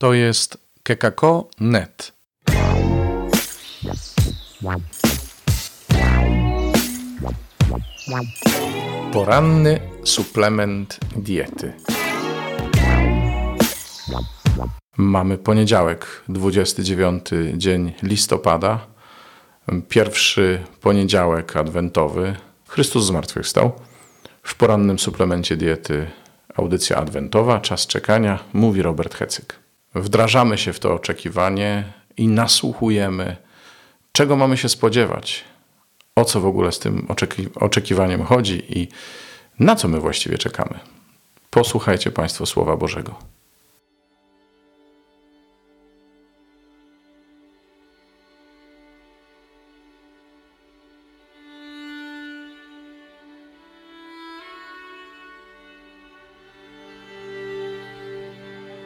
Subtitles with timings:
[0.00, 2.12] To jest kekako.net.
[9.12, 11.72] Poranny suplement diety.
[14.96, 17.24] Mamy poniedziałek, 29
[17.56, 18.86] dzień listopada,
[19.88, 22.36] pierwszy poniedziałek adwentowy.
[22.68, 23.72] Chrystus zmartwychwstał.
[24.42, 26.10] W porannym suplemencie diety
[26.56, 29.59] audycja adwentowa, czas czekania, mówi Robert Hecyk.
[29.94, 31.84] Wdrażamy się w to oczekiwanie
[32.16, 33.36] i nasłuchujemy,
[34.12, 35.44] czego mamy się spodziewać,
[36.16, 38.88] o co w ogóle z tym oczeki oczekiwaniem chodzi i
[39.58, 40.78] na co my właściwie czekamy.
[41.50, 43.14] Posłuchajcie Państwo Słowa Bożego.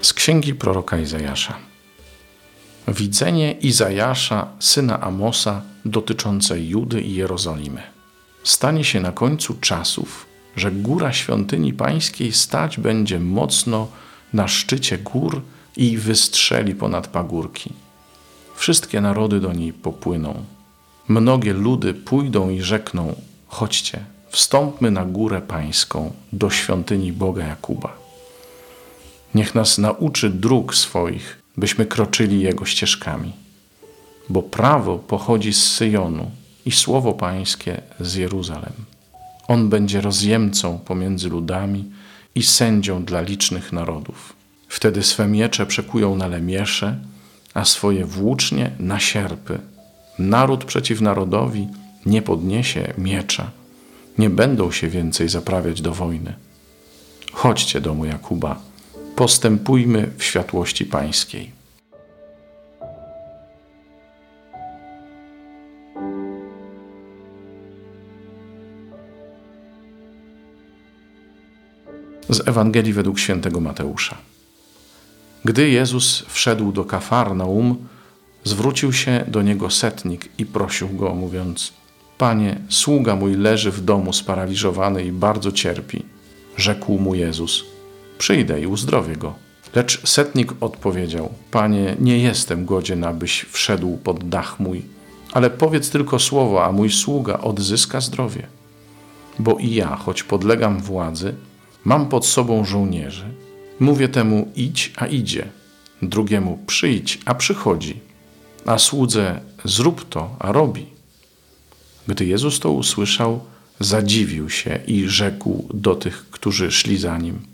[0.04, 1.54] Z księgi proroka Izajasza.
[2.88, 7.82] Widzenie Izajasza, syna Amosa, dotyczące Judy i Jerozolimy.
[8.42, 13.88] Stanie się na końcu czasów, że góra świątyni pańskiej stać będzie mocno
[14.32, 15.42] na szczycie gór
[15.76, 17.72] i wystrzeli ponad pagórki.
[18.56, 20.44] Wszystkie narody do niej popłyną.
[21.08, 23.14] Mnogie ludy pójdą i rzekną:
[23.48, 28.03] Chodźcie, wstąpmy na górę pańską, do świątyni Boga Jakuba.
[29.34, 33.32] Niech nas nauczy dróg swoich, byśmy kroczyli Jego ścieżkami.
[34.28, 36.30] Bo prawo pochodzi z Syjonu
[36.66, 38.72] i słowo Pańskie z Jeruzalem.
[39.48, 41.84] On będzie rozjemcą pomiędzy ludami
[42.34, 44.36] i sędzią dla licznych narodów.
[44.68, 46.98] Wtedy swe miecze przekują na lemiesze,
[47.54, 49.58] a swoje włócznie na sierpy.
[50.18, 51.68] Naród przeciw narodowi
[52.06, 53.50] nie podniesie miecza.
[54.18, 56.34] Nie będą się więcej zaprawiać do wojny.
[57.32, 58.60] Chodźcie, domu Jakuba,
[59.16, 61.50] postępujmy w światłości Pańskiej.
[72.28, 74.16] Z Ewangelii według świętego Mateusza.
[75.44, 77.88] Gdy Jezus wszedł do Kafarnaum,
[78.44, 81.72] zwrócił się do niego setnik i prosił go, mówiąc:
[82.18, 86.02] Panie, sługa mój leży w domu sparaliżowany i bardzo cierpi.
[86.56, 87.73] Rzekł mu Jezus:
[88.18, 89.34] Przyjdę i uzdrowię go.
[89.74, 94.82] Lecz setnik odpowiedział: Panie, nie jestem godzien, abyś wszedł pod dach mój,
[95.32, 98.46] ale powiedz tylko słowo, a mój sługa odzyska zdrowie.
[99.38, 101.34] Bo i ja, choć podlegam władzy,
[101.84, 103.24] mam pod sobą żołnierzy.
[103.80, 105.48] Mówię temu: idź, a idzie,
[106.02, 108.00] drugiemu: przyjdź, a przychodzi,
[108.66, 110.86] a słudze: zrób to, a robi.
[112.06, 113.40] Gdy Jezus to usłyszał,
[113.80, 117.53] zadziwił się i rzekł do tych, którzy szli za nim: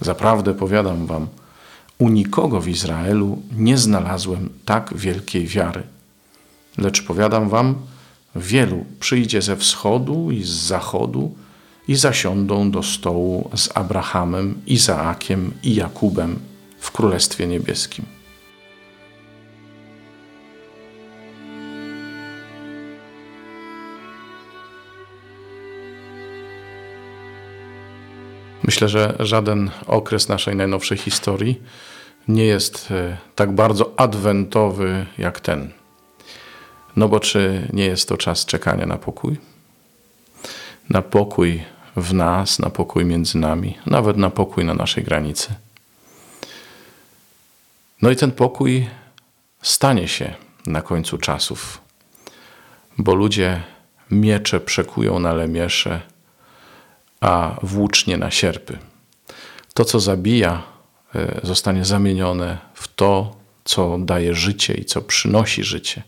[0.00, 1.26] Zaprawdę powiadam wam,
[1.98, 5.82] u nikogo w Izraelu nie znalazłem tak wielkiej wiary.
[6.78, 7.74] Lecz powiadam wam,
[8.36, 11.34] wielu przyjdzie ze wschodu i z zachodu
[11.88, 16.38] i zasiądą do stołu z Abrahamem, Izaakiem i Jakubem
[16.78, 18.15] w Królestwie Niebieskim.
[28.62, 31.62] Myślę, że żaden okres naszej najnowszej historii
[32.28, 35.72] nie jest e, tak bardzo adwentowy jak ten.
[36.96, 39.36] No bo czy nie jest to czas czekania na pokój?
[40.90, 41.62] Na pokój
[41.96, 45.54] w nas, na pokój między nami, nawet na pokój na naszej granicy.
[48.02, 48.86] No i ten pokój
[49.62, 50.34] stanie się
[50.66, 51.80] na końcu czasów,
[52.98, 53.62] bo ludzie
[54.10, 56.00] miecze przekują na lemiesze,
[57.20, 58.78] a włócznie na sierpy.
[59.74, 60.62] To, co zabija,
[61.14, 66.02] e, zostanie zamienione w to, co daje życie i co przynosi życie.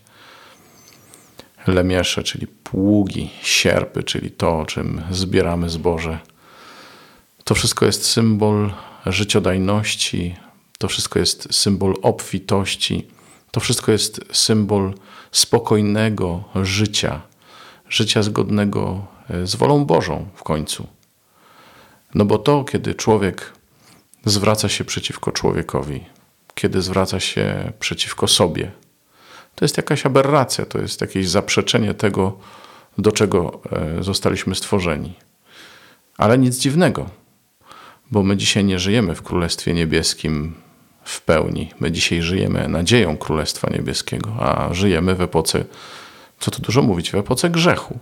[1.67, 6.19] Lemiesze, czyli pługi, sierpy, czyli to, czym zbieramy zboże.
[7.43, 8.71] To wszystko jest symbol
[9.05, 10.35] życiodajności,
[10.77, 13.07] to wszystko jest symbol obfitości,
[13.51, 14.93] to wszystko jest symbol
[15.31, 17.21] spokojnego życia,
[17.89, 20.98] życia zgodnego e, z wolą Bożą w końcu.
[22.15, 23.53] No bo to, kiedy człowiek
[24.25, 26.05] zwraca się przeciwko człowiekowi,
[26.55, 28.71] kiedy zwraca się przeciwko sobie,
[29.55, 32.37] to jest jakaś aberracja, to jest jakieś zaprzeczenie tego,
[32.97, 35.13] do czego e, zostaliśmy stworzeni.
[36.17, 37.09] Ale nic dziwnego,
[38.11, 40.55] bo my dzisiaj nie żyjemy w Królestwie Niebieskim
[41.03, 41.73] w pełni.
[41.79, 45.65] My dzisiaj żyjemy nadzieją Królestwa Niebieskiego, a żyjemy w epoce,
[46.39, 47.99] co tu dużo mówić, w epoce grzechu.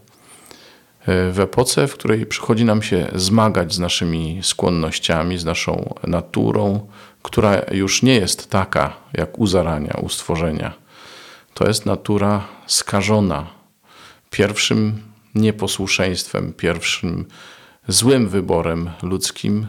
[1.07, 6.87] W epoce, w której przychodzi nam się zmagać z naszymi skłonnościami, z naszą naturą,
[7.21, 10.73] która już nie jest taka jak u zarania, u stworzenia.
[11.53, 13.47] To jest natura skażona
[14.29, 15.01] pierwszym
[15.35, 17.25] nieposłuszeństwem, pierwszym
[17.87, 19.67] złym wyborem ludzkim,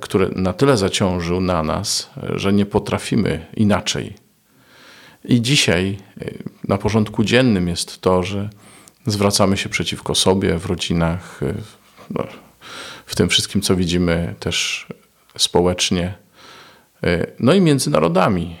[0.00, 4.14] który na tyle zaciążył na nas, że nie potrafimy inaczej.
[5.24, 5.98] I dzisiaj
[6.68, 8.50] na porządku dziennym jest to, że
[9.06, 11.40] zwracamy się przeciwko sobie w rodzinach,
[12.10, 12.26] no,
[13.06, 14.86] w tym wszystkim, co widzimy też
[15.38, 16.14] społecznie,
[17.38, 18.56] no i między narodami,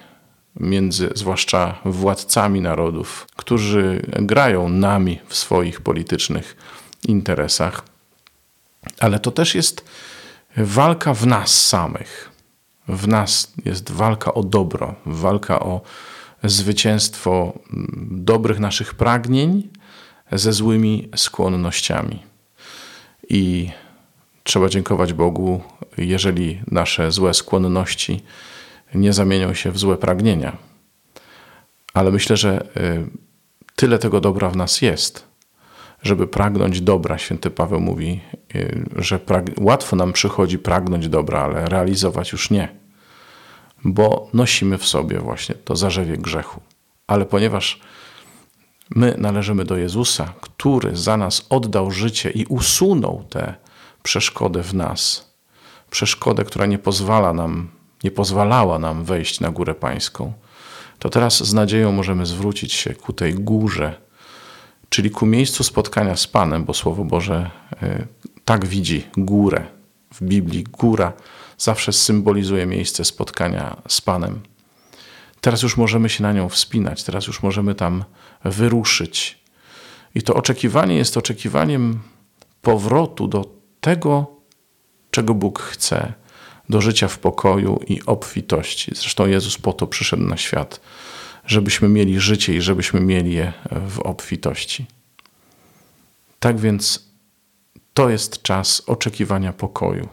[0.56, 6.56] między zwłaszcza władcami narodów, którzy grają nami w swoich politycznych
[7.08, 7.82] interesach.
[8.98, 9.84] Ale to też jest
[10.56, 12.30] walka w nas samych.
[12.88, 15.80] W nas jest walka o dobro, walka o
[16.44, 17.52] zwycięstwo
[18.10, 19.68] dobrych naszych pragnień
[20.32, 22.22] ze złymi skłonnościami.
[23.28, 23.70] I
[24.42, 25.62] trzeba dziękować Bogu,
[25.98, 28.22] jeżeli nasze złe skłonności
[28.94, 30.56] nie zamienią się w złe pragnienia.
[31.94, 33.06] Ale myślę, że y,
[33.76, 35.26] tyle tego dobra w nas jest,
[36.02, 37.18] żeby pragnąć dobra.
[37.18, 38.20] Święty Paweł mówi,
[38.54, 39.20] y, że
[39.60, 42.68] łatwo nam przychodzi pragnąć dobra, ale realizować już nie,
[43.84, 46.60] bo nosimy w sobie właśnie to zarzewie grzechu.
[47.06, 47.80] Ale ponieważ
[48.90, 53.54] my należymy do Jezusa, który za nas oddał życie i usunął tę
[54.02, 55.30] przeszkodę w nas,
[55.90, 57.68] przeszkodę, która nie pozwala nam,
[58.04, 60.32] nie pozwalała nam wejść na górę pańską,
[60.98, 64.00] to teraz z nadzieją możemy zwrócić się ku tej górze,
[64.88, 67.50] czyli ku miejscu spotkania z Panem, bo Słowo Boże
[67.82, 68.06] e,
[68.44, 69.66] tak widzi górę.
[70.14, 71.12] W Biblii góra
[71.58, 74.40] zawsze symbolizuje miejsce spotkania z Panem.
[75.40, 78.04] Teraz już możemy się na nią wspinać, teraz już możemy tam
[78.44, 79.40] wyruszyć.
[80.14, 82.00] I to oczekiwanie jest oczekiwaniem
[82.62, 84.26] powrotu do tego,
[85.10, 86.12] czego Bóg chce,
[86.68, 88.92] do życia w pokoju i obfitości.
[88.94, 90.80] Zresztą Jezus po to przyszedł na świat,
[91.46, 93.52] żebyśmy mieli życie i żebyśmy mieli je
[93.88, 94.86] w obfitości.
[96.40, 97.10] Tak więc
[97.94, 100.08] to jest czas oczekiwania pokoju,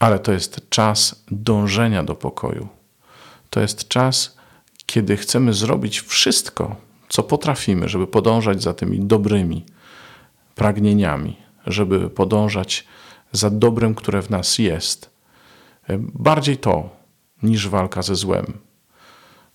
[0.00, 2.68] ale to jest czas dążenia do pokoju.
[3.52, 4.36] To jest czas,
[4.86, 6.76] kiedy chcemy zrobić wszystko,
[7.08, 9.64] co potrafimy, żeby podążać za tymi dobrymi
[10.54, 12.86] pragnieniami, żeby podążać
[13.32, 15.10] za dobrem, które w nas jest.
[15.98, 16.90] Bardziej to
[17.42, 18.58] niż walka ze złem.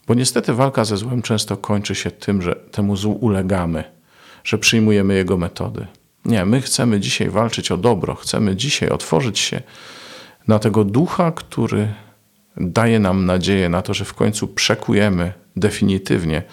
[0.07, 3.83] Bo niestety walka ze złem często kończy się tym, że temu złu ulegamy,
[4.43, 5.87] że przyjmujemy jego metody.
[6.25, 9.61] Nie, my chcemy dzisiaj walczyć o dobro, chcemy dzisiaj otworzyć się
[10.47, 11.93] na tego ducha, który
[12.59, 16.43] daje nam nadzieję na to, że w końcu przekujemy definitywnie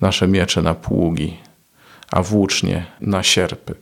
[0.00, 1.36] nasze miecze na pługi,
[2.10, 3.74] a włócznie na sierpy.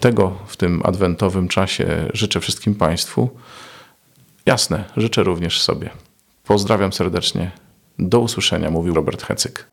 [0.00, 3.30] Tego w tym adwentowym czasie życzę wszystkim Państwu.
[4.46, 5.90] Jasne, życzę również sobie.
[6.44, 7.50] Pozdrawiam serdecznie.
[7.98, 9.70] Do usłyszenia, mówił Robert Hecyk.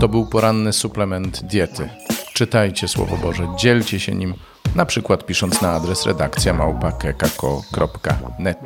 [0.00, 1.88] To był poranny suplement diety.
[2.34, 4.34] Czytajcie Słowo Boże, dzielcie się nim,
[4.74, 8.58] na przykład pisząc na adres redakcja małpa.kekako.net.